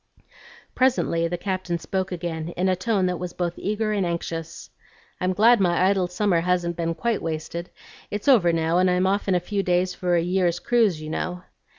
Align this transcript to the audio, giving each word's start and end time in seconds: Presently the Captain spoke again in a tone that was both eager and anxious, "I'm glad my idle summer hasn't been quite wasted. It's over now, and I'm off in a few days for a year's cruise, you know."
Presently 0.73 1.27
the 1.27 1.37
Captain 1.37 1.77
spoke 1.77 2.11
again 2.11 2.49
in 2.57 2.67
a 2.67 2.75
tone 2.75 3.05
that 3.05 3.19
was 3.19 3.33
both 3.33 3.53
eager 3.57 3.91
and 3.91 4.03
anxious, 4.03 4.71
"I'm 5.19 5.31
glad 5.31 5.59
my 5.59 5.79
idle 5.89 6.07
summer 6.07 6.39
hasn't 6.41 6.75
been 6.75 6.95
quite 6.95 7.21
wasted. 7.21 7.69
It's 8.09 8.27
over 8.27 8.51
now, 8.51 8.79
and 8.79 8.89
I'm 8.89 9.05
off 9.05 9.27
in 9.27 9.35
a 9.35 9.39
few 9.39 9.61
days 9.61 9.93
for 9.93 10.15
a 10.15 10.21
year's 10.23 10.57
cruise, 10.57 10.99
you 11.03 11.11
know." 11.11 11.43